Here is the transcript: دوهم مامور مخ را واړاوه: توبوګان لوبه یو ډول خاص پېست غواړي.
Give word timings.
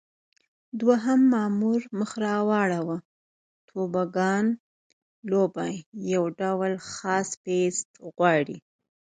دوهم 0.79 1.19
مامور 1.33 1.81
مخ 1.97 2.11
را 2.23 2.35
واړاوه: 2.49 2.97
توبوګان 3.67 4.45
لوبه 5.29 5.65
یو 6.13 6.23
ډول 6.39 6.73
خاص 6.93 7.29
پېست 7.43 7.89
غواړي. 8.15 8.57